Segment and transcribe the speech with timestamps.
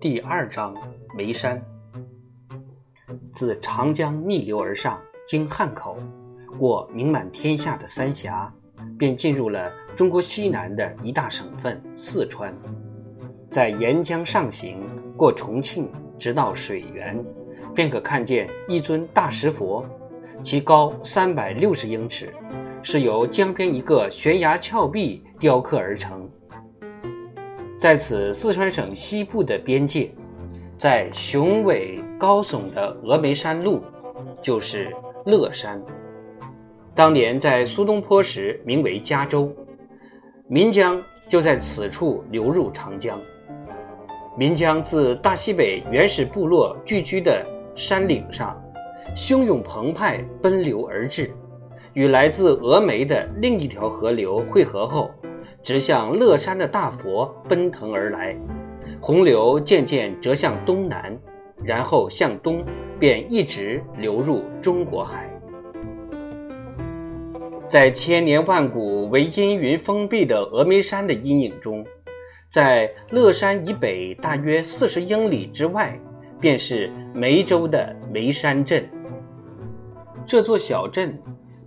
[0.00, 0.74] 第二章
[1.14, 1.62] 眉山。
[3.34, 4.98] 自长江逆流而上，
[5.28, 5.98] 经汉口，
[6.58, 8.50] 过名满天下的三峡，
[8.98, 12.50] 便进入了中国西南的一大省份四川。
[13.50, 14.86] 在沿江上行，
[15.18, 15.86] 过重庆，
[16.18, 17.22] 直到水源，
[17.74, 19.84] 便可看见一尊大石佛，
[20.42, 22.32] 其高三百六十英尺，
[22.82, 26.26] 是由江边一个悬崖峭壁雕刻而成。
[27.80, 30.10] 在此四川省西部的边界，
[30.76, 33.80] 在雄伟高耸的峨眉山路，
[34.42, 34.94] 就是
[35.24, 35.82] 乐山。
[36.94, 39.50] 当年在苏东坡时名为嘉州，
[40.48, 43.18] 岷江就在此处流入长江。
[44.36, 47.42] 岷江自大西北原始部落聚居的
[47.74, 48.62] 山岭上，
[49.16, 51.32] 汹涌澎湃奔流而至，
[51.94, 55.10] 与来自峨眉的另一条河流汇合后。
[55.62, 58.34] 直向乐山的大佛奔腾而来，
[59.00, 61.16] 洪流渐渐折向东南，
[61.62, 62.64] 然后向东，
[62.98, 65.30] 便一直流入中国海。
[67.68, 71.84] 在千年万古为阴云封闭的峨眉山的阴影中，
[72.48, 75.96] 在乐山以北大约四十英里之外，
[76.40, 78.88] 便是梅州的梅山镇。
[80.26, 81.16] 这座小镇。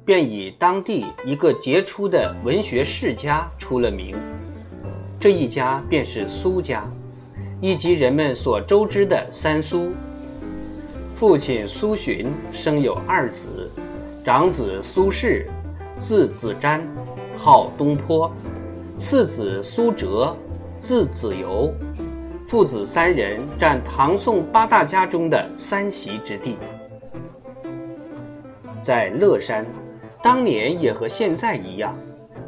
[0.05, 4.13] 便以当地一个杰出的文学世家出了名，
[5.17, 6.83] 这一家便是苏家，
[7.61, 9.91] 以及人们所周知的三苏。
[11.15, 13.71] 父亲苏洵生有二子，
[14.25, 15.45] 长子苏轼，
[15.97, 16.81] 字子瞻，
[17.37, 18.29] 号东坡；
[18.97, 20.35] 次子苏辙，
[20.79, 21.73] 字子由。
[22.43, 26.57] 父子三人占唐宋八大家中的三席之地，
[28.83, 29.65] 在乐山。
[30.23, 31.93] 当年也和现在一样，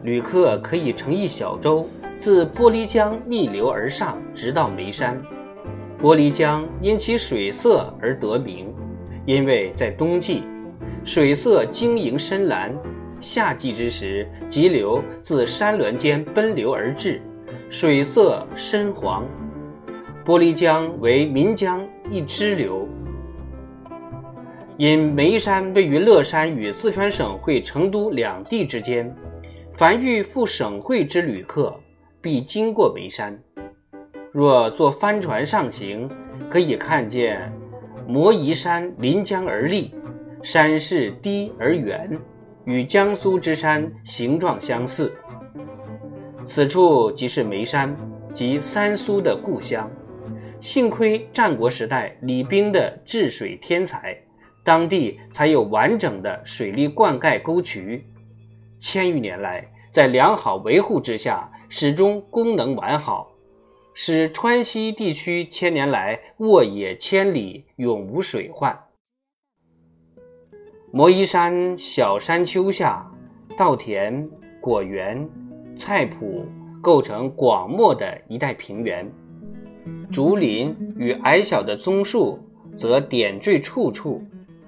[0.04, 1.86] 旅客可以乘一小舟，
[2.18, 5.22] 自玻璃江逆流而上，直到眉山。
[6.02, 8.74] 玻璃江因其水色而得名，
[9.26, 10.44] 因为在冬季，
[11.04, 12.72] 水色晶莹深蓝；
[13.20, 17.22] 夏季之时，急流自山峦间奔流而至，
[17.70, 19.26] 水色深黄。
[20.26, 22.88] 玻璃江为岷江一支流。
[24.78, 29.10] 因眉山位于乐山与四川省会成都两地之间，
[29.72, 31.74] 凡欲赴省会之旅客，
[32.20, 33.40] 必经过眉山。
[34.34, 36.10] 若坐帆船上行，
[36.50, 37.50] 可以看见
[38.06, 39.96] 摩夷山临江而立，
[40.44, 42.12] 山势低而圆，
[42.66, 45.10] 与江苏之山形状相似。
[46.44, 47.96] 此处即是眉山，
[48.34, 49.90] 即三苏的故乡。
[50.60, 54.18] 幸亏战国时代李冰的治水天才。
[54.66, 58.04] 当地才有完整的水利灌溉沟渠，
[58.80, 63.32] 千余年来，在良好维护之下，始终功能完好，
[63.94, 68.76] 使川西地区千年来沃野千里，永无水患。
[70.92, 73.06] 摩夷山小山丘下，
[73.56, 74.28] 稻田、
[74.60, 75.30] 果园、
[75.78, 76.44] 菜圃
[76.82, 79.08] 构成广袤的一带平原，
[80.12, 82.40] 竹林与矮小的棕树
[82.76, 84.24] 则点缀处处。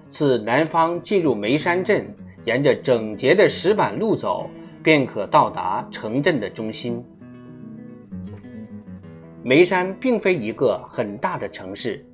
[0.09, 2.07] 自南方进入眉山镇，
[2.45, 4.49] 沿着整洁的石板路走，
[4.81, 7.03] 便可到达城镇的中心。
[9.43, 12.05] 眉山并非一个很大的城市，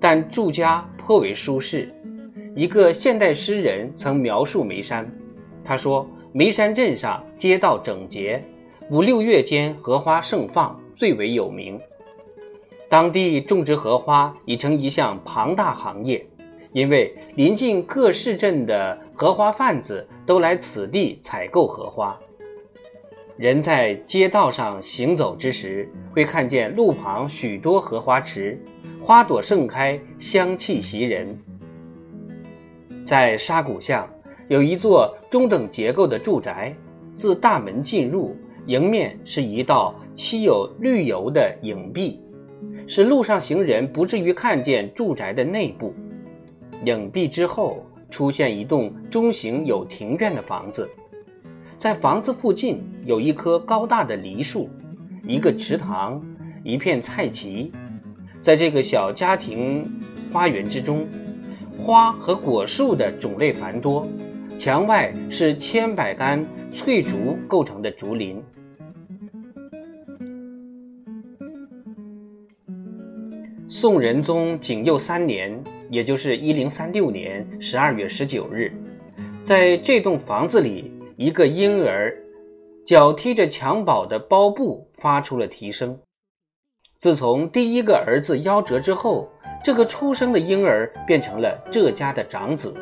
[0.00, 1.92] 但住家颇为舒适。
[2.54, 5.08] 一个现代诗人曾描述眉山，
[5.62, 8.42] 他说：“眉山镇上街道整洁，
[8.90, 11.80] 五六月间荷花盛放，最为有名。
[12.88, 16.24] 当地种植荷花已成一项庞大行业。”
[16.78, 22.16] 因为临近各市镇的荷花贩子都来此地采购荷花，
[23.36, 28.56] 人在街道上行走之时，会看见路旁许多荷花池，
[29.00, 31.36] 花朵盛开，香气袭人。
[33.04, 34.08] 在沙谷巷
[34.46, 36.72] 有一座中等结构的住宅，
[37.12, 38.36] 自大门进入，
[38.66, 42.22] 迎面是一道漆有绿油的影壁，
[42.86, 45.92] 使路上行人不至于看见住宅的内部。
[46.84, 50.88] 影壁之后出现一栋中型有庭院的房子，
[51.76, 54.70] 在房子附近有一棵高大的梨树，
[55.26, 56.22] 一个池塘，
[56.62, 57.70] 一片菜畦。
[58.40, 59.90] 在这个小家庭
[60.32, 61.06] 花园之中，
[61.76, 64.06] 花和果树的种类繁多，
[64.56, 68.40] 墙外是千百竿翠竹构成的竹林。
[73.66, 75.60] 宋仁宗景佑三年。
[75.90, 78.72] 也就是一零三六年十二月十九日，
[79.42, 82.16] 在这栋房子里，一个婴儿
[82.84, 85.98] 脚踢着襁褓的包布，发出了啼声。
[86.98, 89.30] 自从第一个儿子夭折之后，
[89.62, 92.74] 这个出生的婴儿变成了这家的长子。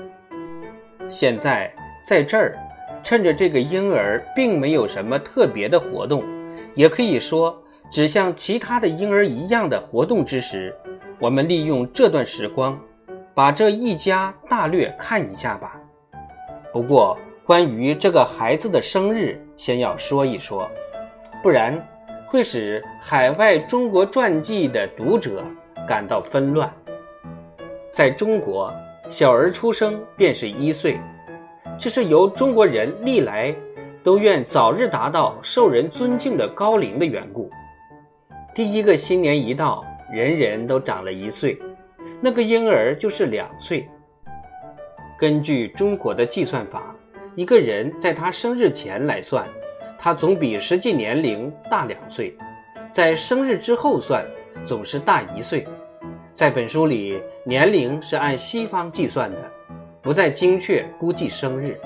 [1.08, 1.73] 现在
[2.05, 2.58] 在这儿，
[3.05, 6.25] 趁着这个婴儿并没有什么特别的活动，
[6.75, 7.56] 也可以说
[7.91, 10.75] 只像其他的婴儿一样的活动之时，
[11.20, 12.81] 我们利用这段时光，
[13.37, 15.79] 把这一家大略看一下吧。
[16.73, 20.67] 不过，关于这个孩子的生日，先要说一说，
[21.43, 21.79] 不然
[22.25, 25.44] 会使海外中国传记的读者
[25.87, 26.73] 感到纷乱。
[27.93, 28.73] 在中国，
[29.11, 30.99] 小儿出生便是一岁，
[31.79, 33.55] 这是由中国人历来
[34.03, 37.50] 都愿早日达到受人尊敬的高龄的缘故。
[38.55, 41.59] 第一个新年一到，人人都长了一岁，
[42.21, 43.89] 那个婴儿就是两岁。
[45.19, 46.95] 根据中国的计算法。
[47.35, 49.47] 一个人在他生日前来算，
[49.99, 52.33] 他总比实际年龄大两岁；
[52.91, 54.25] 在生日之后算，
[54.65, 55.67] 总是大一岁。
[56.33, 59.53] 在本书里，年龄是按西方计算的，
[60.01, 61.79] 不再精确估计生日。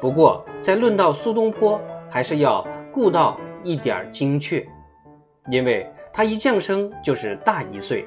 [0.00, 4.64] 不过，在论到苏东坡，还是要顾到一点精确，
[5.50, 8.06] 因为他一降生就是大一岁，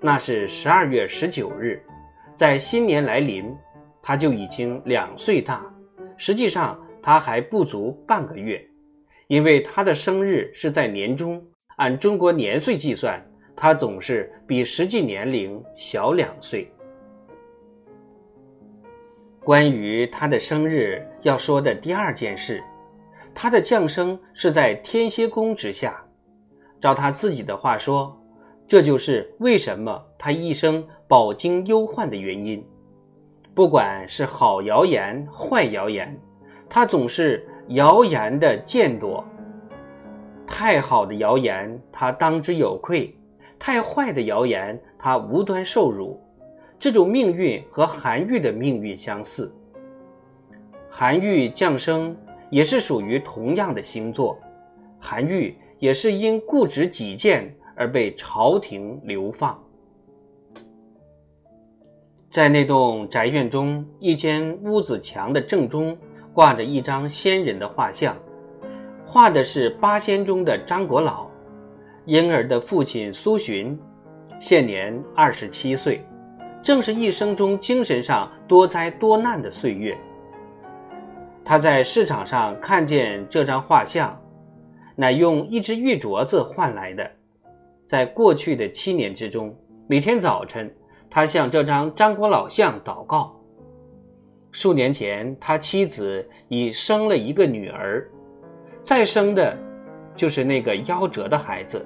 [0.00, 1.82] 那是十二月十九日，
[2.36, 3.52] 在新年来临，
[4.00, 5.64] 他就已经两岁大。
[6.16, 8.64] 实际上他还不足半个月，
[9.26, 11.44] 因为他的生日是在年中，
[11.76, 13.20] 按中国年岁计算，
[13.56, 16.70] 他总是比实际年龄小两岁。
[19.44, 22.62] 关于他的生日要说的第二件事，
[23.34, 26.04] 他的降生是在天蝎宫之下。
[26.80, 28.17] 照他自己的话说，
[28.68, 32.62] 这就是为什么他一生饱经忧患的原因。
[33.54, 36.14] 不管是好谣言、坏谣言，
[36.68, 39.24] 他总是谣言的见多。
[40.46, 43.10] 太好的谣言，他当之有愧；
[43.58, 46.20] 太坏的谣言，他无端受辱。
[46.78, 49.50] 这种命运和韩愈的命运相似。
[50.90, 52.14] 韩愈降生
[52.50, 54.38] 也是属于同样的星座，
[55.00, 59.56] 韩愈也是因固执己见而被朝廷流放。
[62.30, 65.96] 在那栋宅院中，一间屋子墙的正中
[66.34, 68.14] 挂着一张仙人的画像，
[69.06, 71.26] 画的是八仙中的张果老，
[72.04, 73.78] 婴儿的父亲苏洵，
[74.38, 76.04] 现年二十七岁，
[76.62, 79.96] 正是一生中精神上多灾多难的岁月。
[81.44, 84.14] 他在市场上看见这张画像，
[84.94, 87.10] 乃用一只玉镯子换来的。
[87.88, 89.56] 在过去的七年之中，
[89.86, 90.70] 每天早晨。
[91.10, 93.34] 他向这张张国老像祷告。
[94.52, 98.06] 数年前，他妻子已生了一个女儿，
[98.82, 99.56] 再生的，
[100.14, 101.82] 就是那个夭折的孩子。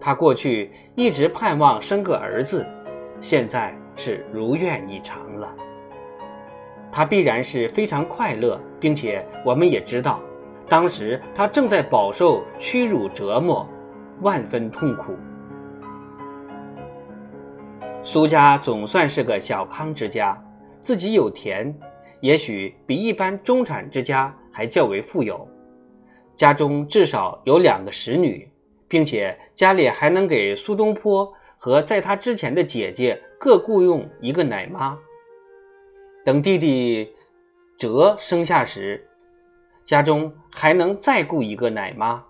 [0.00, 2.66] 他过去一直盼望生个儿子，
[3.20, 5.54] 现在是如愿以偿了。
[6.90, 10.18] 他必然是非常快乐，并且我们也知道，
[10.66, 13.68] 当时他正在饱受屈辱折磨，
[14.20, 15.14] 万分痛苦。
[18.02, 20.38] 苏家总算是个小康之家，
[20.80, 21.74] 自己有田，
[22.20, 25.48] 也许比一般中产之家还较为富有。
[26.36, 28.50] 家中至少有两个使女，
[28.88, 34.98] 并且家里还能给苏东坡和在他之前的姐姐各雇佣一个奶妈。
[36.24, 37.10] 等弟弟
[37.78, 39.06] 哲生下时，
[39.84, 42.22] 家中还能再雇一个奶妈。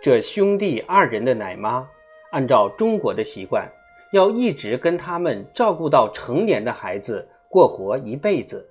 [0.00, 1.88] 这兄弟二人的奶妈，
[2.30, 3.68] 按照中国的习惯。
[4.12, 8.66] 要一直跟他们照顾到成年的孩子过活一辈子。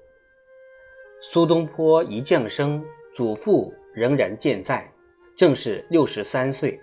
[1.21, 4.91] 苏东坡一降生，祖父仍然健在，
[5.35, 6.79] 正是六十三岁。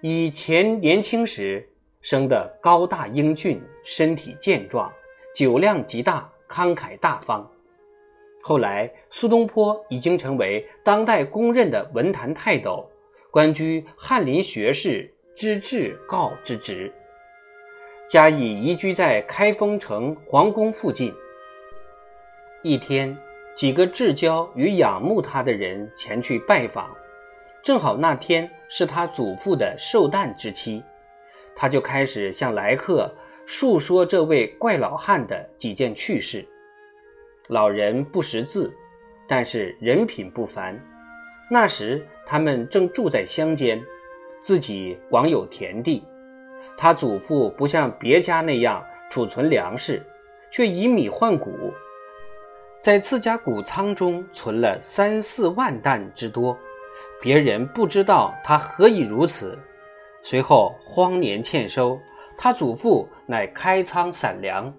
[0.00, 1.68] 以前年轻时
[2.00, 4.90] 生得高大英俊，身体健壮，
[5.34, 7.46] 酒量极大，慷慨大方。
[8.40, 12.88] 后来苏东坡已经成为当代公认的文坛泰斗，
[13.38, 16.92] 官居翰林学士之至告之职。
[18.08, 21.14] 家已移居在开封城皇宫附近。
[22.64, 23.16] 一天，
[23.54, 26.90] 几个至交与仰慕他的人前去拜访，
[27.62, 30.82] 正好那天是他祖父的寿诞之期，
[31.54, 33.08] 他就开始向来客
[33.46, 36.44] 述说这位怪老汉的几件趣事。
[37.46, 38.74] 老人不识字，
[39.28, 40.76] 但是人品不凡。
[41.50, 43.82] 那时他们正住在乡间，
[44.42, 46.04] 自己广有田地。
[46.76, 50.04] 他祖父不像别家那样储存粮食，
[50.50, 51.72] 却以米换谷，
[52.80, 56.56] 在自家谷仓中存了三四万担之多，
[57.20, 59.58] 别人不知道他何以如此。
[60.22, 61.98] 随后荒年欠收，
[62.36, 64.72] 他祖父乃开仓散粮，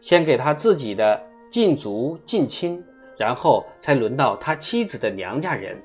[0.00, 2.84] 先给他自己的近族近亲，
[3.18, 5.76] 然后才轮到他妻子的娘家人，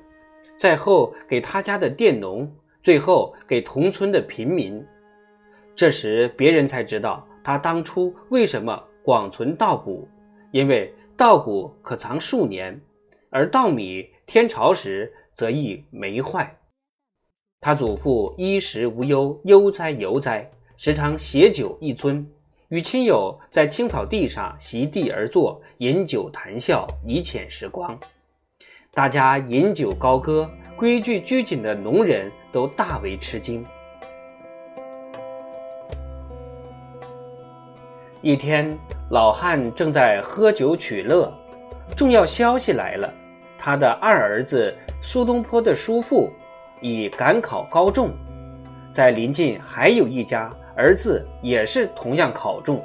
[0.56, 2.50] 再后给他家的佃农，
[2.82, 4.82] 最后给同村的平民。
[5.74, 10.08] 这时别人才知道他当初为什么广存稻谷，
[10.52, 12.80] 因为稻谷可藏数年，
[13.30, 16.56] 而稻米天潮时则易霉坏。
[17.60, 22.24] 他祖父衣食无忧，悠哉悠哉，时常携酒一樽，
[22.68, 27.98] 与亲友在青草地上席地而坐，饮酒谈笑，以遣时光。
[28.92, 33.64] 大家饮酒高歌，规矩拘谨的农人都大为吃惊。
[38.22, 38.76] 一天，
[39.10, 41.32] 老汉正在喝酒取乐，
[41.94, 43.12] 重要消息来了，
[43.58, 46.30] 他的二儿子苏东坡的叔父。
[46.80, 48.10] 已赶考高中，
[48.94, 52.80] 在临近还有一家儿子也是同样考中，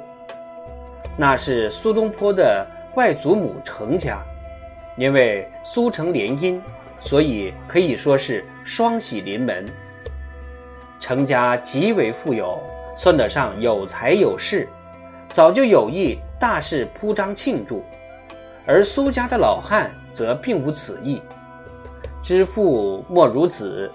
[1.16, 4.20] 那是苏东坡的外祖母程家，
[4.96, 6.60] 因为苏程联姻，
[7.00, 9.64] 所以可以说是双喜临门。
[10.98, 12.58] 程家极为富有，
[12.96, 14.68] 算得上有财有势，
[15.28, 17.84] 早就有意大肆铺张庆祝，
[18.66, 21.22] 而苏家的老汉则并无此意。
[22.20, 23.90] 知父莫如子，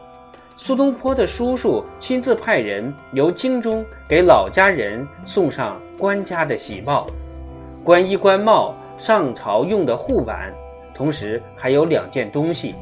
[0.57, 7.07] 苏东坡的叔叔亲自派人由京中给老家人送上官家的喜报，
[7.83, 10.53] 官衣官帽、上朝用的护碗，
[10.93, 12.73] 同时还有两件东西，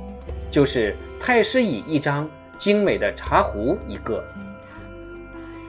[0.52, 4.24] 就是太师椅一张，精美的茶壶一个。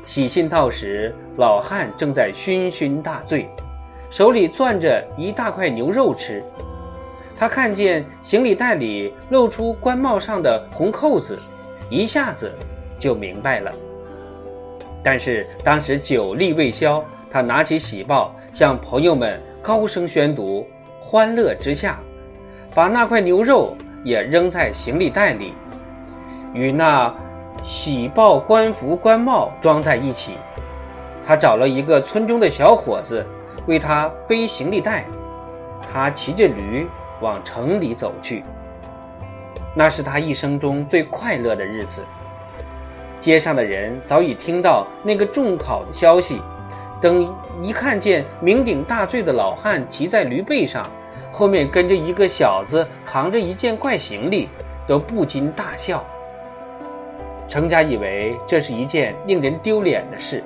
[0.04, 3.48] 喜信到时，老汉正在醺醺大醉，
[4.10, 6.44] 手里攥着一大块牛肉吃。
[7.34, 11.38] 他看见行李袋里露出官帽上的红扣子，
[11.94, 12.52] 一下子
[12.98, 13.72] 就明白了。
[15.02, 20.66] 但是当时酒力未消，他拿起喜报向朋友们高声宣读，
[21.00, 22.00] 欢乐之下，
[22.74, 25.54] 把那块牛肉也扔在行李袋里，
[26.52, 27.14] 与那
[27.62, 30.34] 喜报、官服、官帽装在一起。
[31.24, 33.24] 他找了一个村中的小伙子
[33.66, 35.04] 为他背行李袋，
[35.92, 36.86] 他骑着驴。
[37.20, 38.42] 往城里走去，
[39.74, 42.02] 那是他一生中最快乐的日子。
[43.20, 46.40] 街上的人早已听到那个中考的消息，
[47.00, 50.88] 等一看见酩酊大醉的老汉骑在驴背上，
[51.32, 54.48] 后面跟着一个小子扛着一件怪行李，
[54.86, 56.04] 都不禁大笑。
[57.48, 60.42] 程家以为这是一件令人丢脸的事，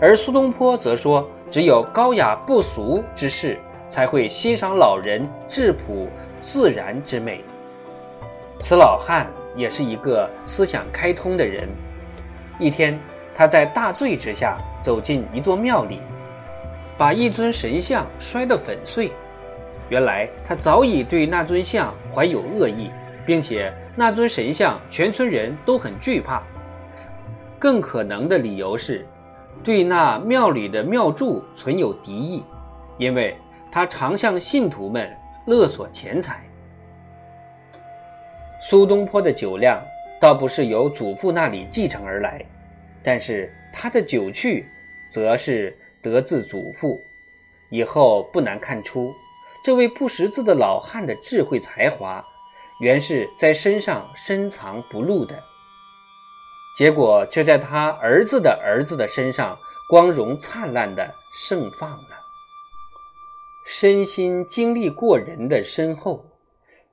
[0.00, 3.58] 而苏东坡则说，只有高雅不俗之士。
[3.88, 6.08] 才会欣赏老人质朴
[6.42, 7.42] 自然之美。
[8.58, 11.68] 此老汉也是一个思想开通的人。
[12.58, 12.98] 一天，
[13.34, 16.00] 他在大醉之下走进一座庙里，
[16.98, 19.12] 把一尊神像摔得粉碎。
[19.88, 22.90] 原来他早已对那尊像怀有恶意，
[23.24, 26.42] 并且那尊神像全村人都很惧怕。
[27.58, 29.06] 更可能的理由是，
[29.62, 32.44] 对那庙里的庙祝存有敌意，
[32.98, 33.36] 因为。
[33.68, 35.14] 他常向信徒们
[35.46, 36.42] 勒索钱财。
[38.68, 39.80] 苏东坡的酒量
[40.20, 42.44] 倒不是由祖父那里继承而来，
[43.00, 44.68] 但是他的酒趣，
[45.08, 47.00] 则是得自祖父。
[47.70, 49.14] 以后不难看出，
[49.62, 52.24] 这位不识字的老汉的智慧才华，
[52.80, 55.40] 原是在身上深藏不露的，
[56.76, 59.56] 结果却在他儿子的儿子的身上
[59.88, 62.18] 光荣灿烂的盛放了。
[63.64, 66.24] 身心经历过人的深厚，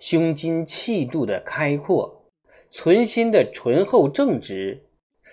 [0.05, 2.13] 胸襟气度的开阔，
[2.69, 4.77] 存心的醇厚正直，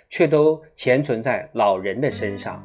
[0.08, 2.64] 却都潜存在老人的身上。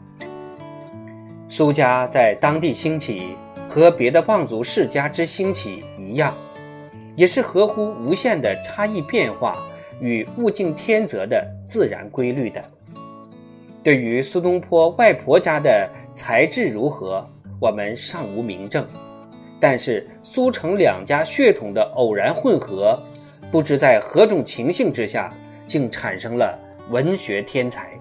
[1.49, 3.35] 苏家在当地兴起，
[3.67, 6.37] 和别的望族世家之兴起一样，
[7.15, 9.57] 也是合乎无限的差异变化
[9.99, 12.63] 与物竞天择的自然规律的。
[13.81, 17.27] 对于苏东坡外婆家的才智如何？
[17.59, 18.87] 我们尚无明证，
[19.59, 23.01] 但是苏程两家血统的偶然混合，
[23.51, 25.33] 不知在何种情形之下，
[25.65, 26.59] 竟产生了
[26.89, 27.91] 文学天才。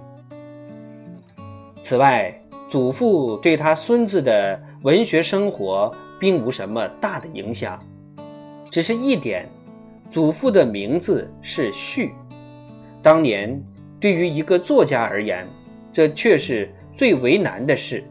[1.80, 2.34] 此外，
[2.68, 7.78] 祖父对他孙子的文学生活并无什么大的影响，
[8.70, 9.48] 只是一点，
[10.10, 12.10] 祖父的名字是旭。
[13.02, 13.62] 当年
[14.00, 15.46] 对于一个作家而言，
[15.92, 18.02] 这却是最为难的事。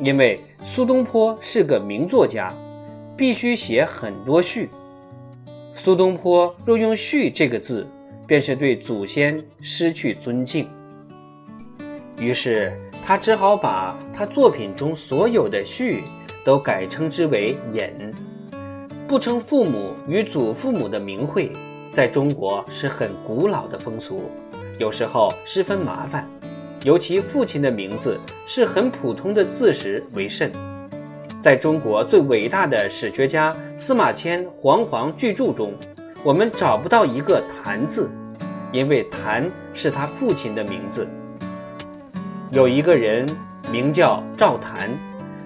[0.00, 2.52] 因为苏东坡是个名作家，
[3.16, 4.70] 必须写很多序。
[5.74, 7.86] 苏东坡若用“序”这个字，
[8.26, 10.68] 便是对祖先失去尊敬。
[12.18, 12.72] 于是
[13.04, 16.02] 他只好把他作品中所有的序
[16.44, 17.90] 都改称之为“隐”，
[19.08, 21.50] 不称父母与祖父母的名讳，
[21.92, 24.30] 在中国是很古老的风俗，
[24.78, 26.28] 有时候十分麻烦。
[26.84, 30.52] 尤其父亲的名字是很普通的字时为甚。
[31.42, 35.72] 在中国最伟大的史学家司马迁煌煌巨著中，
[36.22, 38.08] 我们找不到一个谭字，
[38.70, 41.04] 因为谭是他父亲的名字。
[42.52, 43.26] 有一个人
[43.72, 44.88] 名叫赵谭，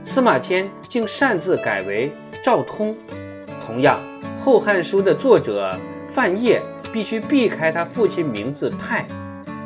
[0.05, 2.13] 司马迁竟擅自改为
[2.45, 2.95] 赵通。
[3.67, 3.99] 同样，
[4.45, 5.75] 《后汉书》的作者
[6.11, 6.61] 范晔
[6.93, 9.07] 必须避开他父亲名字太，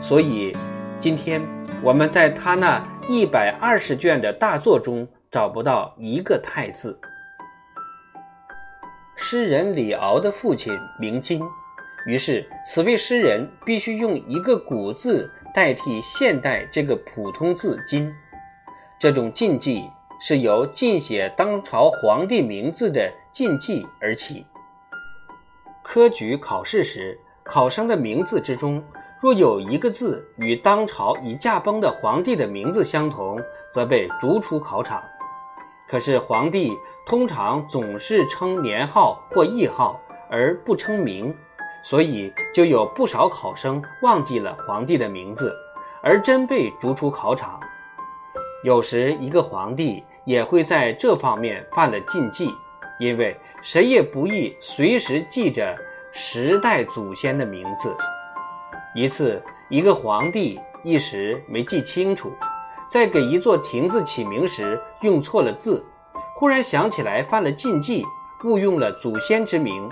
[0.01, 0.57] 所以
[1.01, 1.43] 今天
[1.83, 5.05] 我们在他那一百二十卷的大作中。
[5.31, 6.99] 找不到一个太字。
[9.15, 11.41] 诗人李敖的父亲名金，
[12.05, 18.13] 于是此位诗人必须用一个古字代替现代这个普通字金。
[18.99, 19.89] 这种禁忌
[20.21, 24.45] 是由禁写当朝皇帝名字的禁忌而起。
[25.85, 28.83] 科举考试时，考生的名字之中
[29.21, 35.01] 若有一个字与当朝已驾崩的皇帝的名字相同，则被逐出考场。
[35.91, 41.35] 可是皇帝通常总是称年号或谥号而不称名，
[41.83, 45.53] 所以就有不少考生忘记了皇帝的名字，
[46.01, 47.59] 而真被逐出考场。
[48.63, 52.55] 有时一个皇帝也会在这方面犯了禁忌，
[53.01, 55.77] 因为谁也不易随时记着
[56.13, 57.93] 十代祖先的名字。
[58.95, 62.33] 一次，一个皇帝一时没记清楚。
[62.91, 65.87] 在给一座亭子起名时用错了字，
[66.35, 68.05] 忽然想起来犯了禁忌，
[68.43, 69.89] 误用了祖先之名，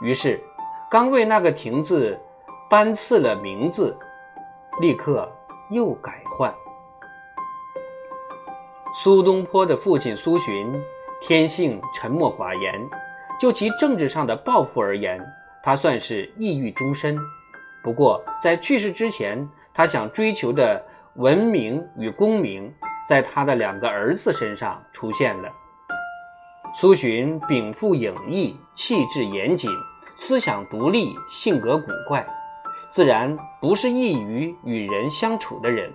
[0.00, 0.42] 于是
[0.90, 2.18] 刚为那个亭子
[2.70, 3.94] 颁赐了名字，
[4.80, 5.30] 立刻
[5.68, 6.52] 又改换。
[8.94, 10.82] 苏东坡的父亲苏洵
[11.20, 12.80] 天性沉默寡言，
[13.38, 15.20] 就其政治上的抱负而言，
[15.62, 17.18] 他算是抑郁终身。
[17.84, 20.82] 不过在去世之前，他想追求的。
[21.18, 22.72] 文明与功名
[23.08, 25.50] 在他的两个儿子身上出现了。
[26.72, 29.68] 苏洵禀赋颖逸，气质严谨，
[30.16, 32.24] 思想独立，性格古怪，
[32.88, 35.92] 自然不是易于与人相处的人。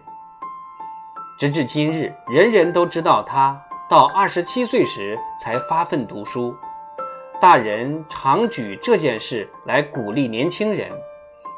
[1.39, 3.57] 直至今日，人人都知道他
[3.89, 6.53] 到二十七岁时才发奋读书。
[7.39, 10.91] 大人常举这件事来鼓励年轻人，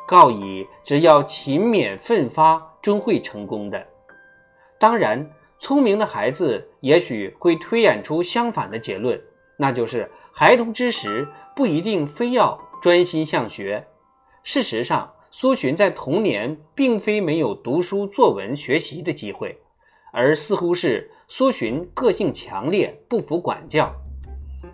[0.06, 2.62] 告以只要勤勉奋发。
[2.86, 3.84] 终会成功的。
[4.78, 9.20] 当然，聪明的孩子也许会推演出相反的结论，
[9.58, 13.84] 那就是孩童之时不一定非要专心向学。
[14.44, 19.60] 事实上，苏洵在童年并非没有读书作文学习的机会，
[20.14, 23.92] 而似乎是苏洵个性强烈，不服管教，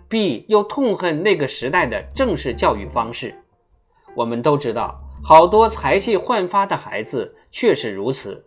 [0.06, 3.34] 必又痛恨那个时代的正式教育方式。
[4.14, 5.01] 我们都知道。
[5.24, 8.44] 好多才气焕发的孩子确实如此。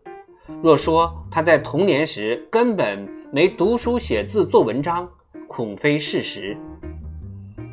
[0.61, 5.09] 若说他在童年时根本没读书写字做文章，
[5.47, 6.55] 恐非事实。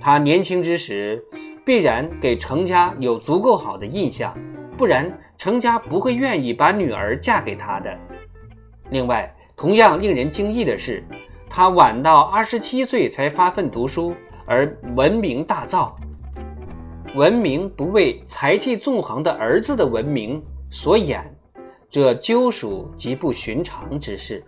[0.00, 1.22] 他年轻之时
[1.64, 4.32] 必然给程家有足够好的印象，
[4.78, 7.92] 不然程家不会愿意把女儿嫁给他的。
[8.90, 11.04] 另外，同样令人惊异的是，
[11.50, 14.14] 他晚到二十七岁才发奋读书，
[14.46, 15.90] 而闻名大噪。
[17.14, 21.22] 文明不为才气纵横的儿子的文明所掩，
[21.90, 24.42] 这究属极不寻常之事。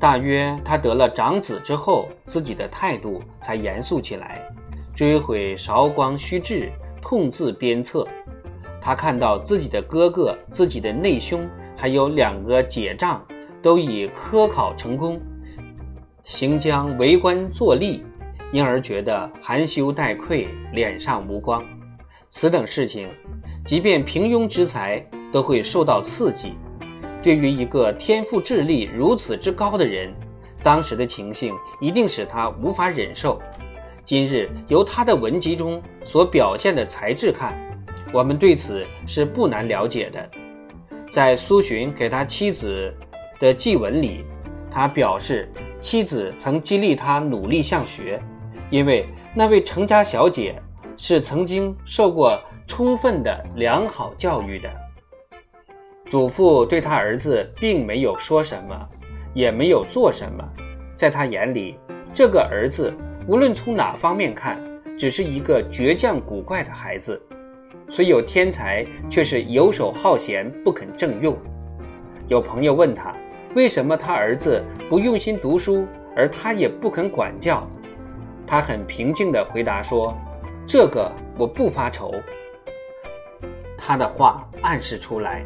[0.00, 4.40] 大约他得了长子之后，自己的态度才严肃起来，
[4.94, 6.72] 追悔韶光虚掷，
[7.02, 8.08] 痛自鞭策。
[8.80, 11.46] 他看到自己的哥哥、自己的内兄，
[11.76, 13.22] 还有两个姐丈，
[13.60, 15.20] 都已科考成功，
[16.22, 18.00] 行将为官作吏。
[18.50, 21.64] 因而觉得含羞带愧，脸上无光。
[22.30, 23.08] 此等事情，
[23.66, 24.98] 即便平庸之才
[25.32, 26.54] 都会受到刺激。
[27.22, 30.14] 对于一个天赋智力如此之高的人，
[30.62, 33.40] 当时的情形一定使他无法忍受。
[34.04, 37.54] 今日由他的文集中所表现的才智看，
[38.14, 40.30] 我们对此是不难了解的。
[41.12, 42.94] 在苏洵给他妻子
[43.38, 44.24] 的祭文里，
[44.70, 48.18] 他表示妻子曾激励他努力向学。
[48.70, 50.60] 因为那位程家小姐
[50.96, 54.68] 是曾经受过充分的良好教育的，
[56.10, 58.88] 祖父对他儿子并没有说什么，
[59.32, 60.44] 也没有做什么，
[60.96, 61.78] 在他眼里，
[62.12, 62.92] 这个儿子
[63.26, 64.60] 无论从哪方面看，
[64.98, 67.18] 只是一个倔强古怪的孩子，
[67.88, 71.34] 虽有天才，却是游手好闲，不肯正用。
[72.26, 73.14] 有朋友问他，
[73.54, 77.66] 为什么他儿子不用心读书，而他也不肯管教？
[78.50, 80.16] 他很平静地回答说
[80.66, 82.10] ：“这个我不发愁。”
[83.76, 85.44] 他的话暗示出来，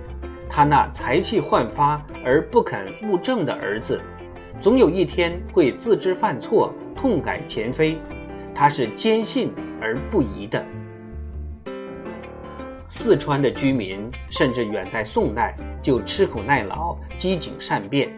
[0.49, 4.01] 他那才气焕发而不肯务正的儿子，
[4.61, 7.99] 总有一天会自知犯错，痛改前非。
[8.55, 10.65] 他是坚信而不疑的。
[12.89, 18.13] 四川的居民甚至远在宋代就吃苦耐劳、机警善变，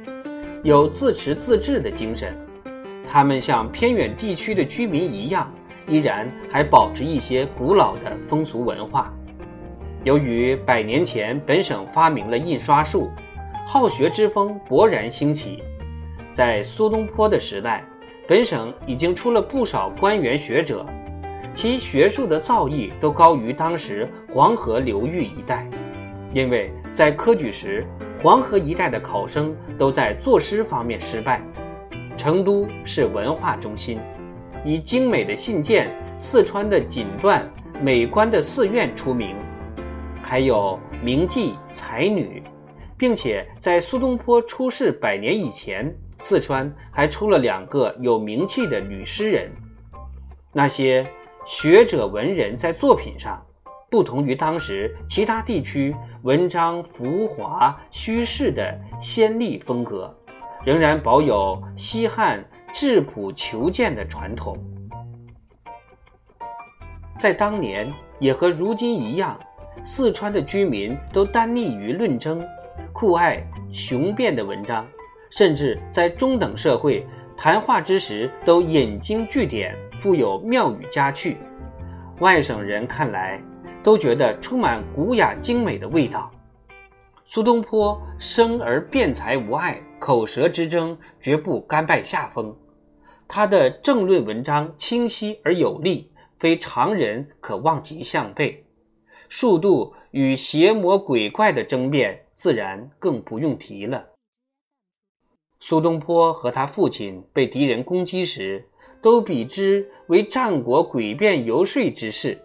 [0.62, 2.36] 有自持自治的精神。
[3.14, 5.48] 他们像偏远地区的居民一样，
[5.86, 9.14] 依然还保持一些古老的风俗文化。
[10.02, 13.08] 由于百年前本省发明了印刷术，
[13.68, 15.62] 好学之风勃然兴起。
[16.32, 17.84] 在苏东坡的时代，
[18.26, 20.84] 本省已经出了不少官员学者，
[21.54, 25.64] 其学术的造诣都高于当时黄河流域一带。
[26.32, 27.86] 因为在科举时，
[28.20, 31.40] 黄河一带的考生都在作诗方面失败。
[32.16, 33.98] 成都是文化中心，
[34.64, 37.42] 以精美的信件、四川的锦缎、
[37.80, 39.36] 美观的寺院出名。
[40.22, 42.42] 还有名妓才女，
[42.96, 49.50] 并且在苏东坡出世百年以前，四川还出了两个有名气的女诗人。
[50.50, 51.06] 那些
[51.44, 53.44] 学者文人在作品上，
[53.90, 60.16] 不同于当时其他地区文章浮华虚饰的先例风格，
[60.64, 64.56] 仍然保有西汉质朴求见的传统。
[67.18, 69.38] 在当年，也和如今一样。
[69.82, 72.42] 四川的居民都单立于论争，
[72.92, 74.86] 酷爱雄辩的文章，
[75.30, 81.36] 甚至在中等社会谈话之时都引经据典，富有妙语佳趣。
[82.20, 83.38] 外省人看来
[83.82, 86.30] 都觉得充满古雅精美的味道。
[87.26, 92.54] 苏东坡生而辩才无碍，口舌之争绝不甘拜下风。
[93.26, 98.62] 他的政论文章清晰而有力，非常人可望其项背。
[99.30, 104.04] 数度与邪魔鬼怪的争辩，自然更不用提了。
[105.58, 108.62] 苏东坡和他父亲被敌人攻击时，
[109.00, 112.38] 都比之为战国诡辩游说之士，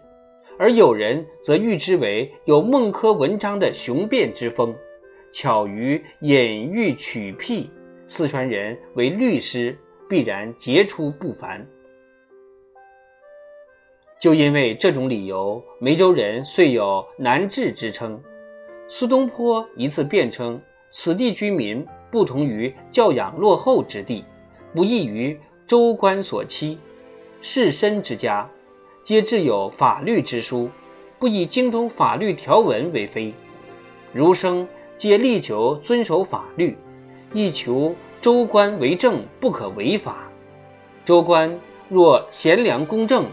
[0.58, 4.74] 而有人则誉之为有孟轲文章的雄辩之风，
[5.32, 7.70] 巧于隐喻取辟。
[8.06, 9.76] 四川人为律师，
[10.08, 11.64] 必然杰出不凡。
[14.18, 18.20] 就因为这种理由，梅州人遂有“南治”之称。
[18.88, 24.24] 苏东坡一次辩称，此地居民不同于教养落后之地，
[24.74, 26.76] 不异于州官所欺，
[27.40, 28.46] 士绅之家，
[29.04, 30.68] 皆置有法律之书，
[31.18, 33.32] 不以精通法律条文为非。
[34.12, 34.66] 儒生
[35.00, 36.76] 皆力求遵守法律，
[37.32, 40.30] 亦求州官为政不可违法。
[41.06, 41.58] 州官
[41.88, 43.24] 若贤良公正。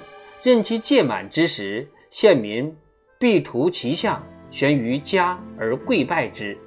[0.41, 2.73] 任其届满之时，县民
[3.19, 6.57] 必图其相，悬于家而跪拜之，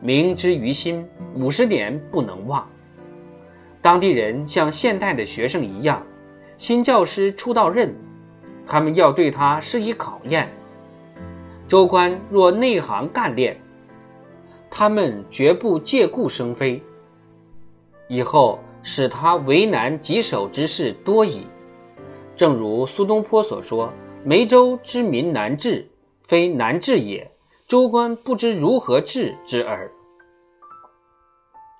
[0.00, 2.64] 铭之于心，五十年不能忘。
[3.82, 6.06] 当地人像现代的学生一样，
[6.56, 7.92] 新教师出道任，
[8.64, 10.48] 他们要对他施以考验。
[11.66, 13.60] 州官若内行干练，
[14.70, 16.80] 他们绝不借故生非，
[18.08, 21.46] 以后使他为难棘手之事多矣。
[22.36, 23.92] 正如苏东坡所说
[24.24, 25.86] ：“梅州之民难治，
[26.22, 27.30] 非难治也，
[27.66, 29.90] 州官不知如何治之耳。”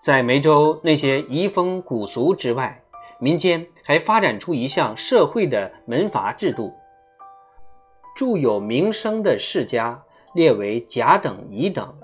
[0.03, 2.83] 在梅州那些遗风古俗之外，
[3.19, 6.73] 民间还发展出一项社会的门阀制度：
[8.17, 10.03] 著有名声的世家
[10.35, 11.95] 列为甲等、乙等，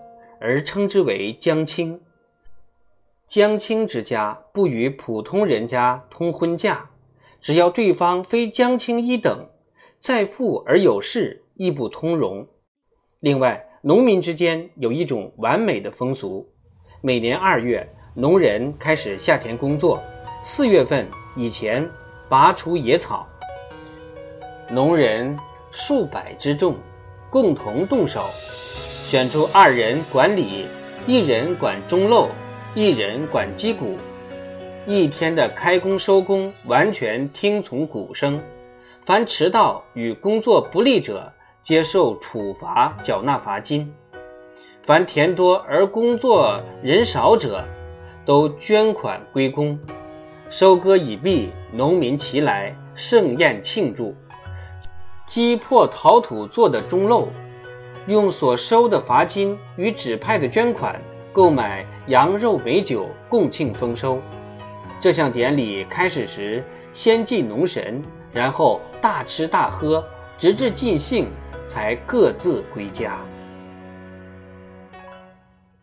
[0.40, 2.00] 而称之为江青。
[3.26, 6.90] 江青之家不与普通人家通婚嫁。
[7.40, 9.48] 只要对方非江青一等，
[10.00, 12.44] 再富而有势亦不通融。
[13.20, 16.48] 另外，农民之间有一种完美的风俗：
[17.00, 19.98] 每年二月，农人开始下田工作；
[20.42, 21.88] 四月份以前
[22.28, 23.28] 拔除野草。
[24.68, 25.36] 农人
[25.70, 26.74] 数百之众，
[27.30, 28.28] 共同动手，
[29.08, 30.66] 选出二人管理，
[31.06, 32.28] 一人管钟漏，
[32.74, 33.96] 一人管击鼓。
[34.84, 38.42] 一天的开工收工完全听从鼓声，
[39.04, 43.86] 凡迟到与工作不利者，接受处罚，缴纳罚金；
[44.82, 47.64] 凡田多而工作人少者，
[48.24, 49.78] 都捐款归公。
[50.50, 54.12] 收割已毕，农民齐来盛宴庆祝，
[55.26, 57.28] 击破陶土做的钟漏，
[58.06, 61.00] 用所收的罚金与指派的捐款
[61.32, 64.20] 购买羊肉美酒，共庆丰收。
[65.00, 68.00] 这项典礼开始时，先祭农神，
[68.32, 70.04] 然后大吃大喝，
[70.38, 71.28] 直至尽兴，
[71.68, 73.18] 才各自归家。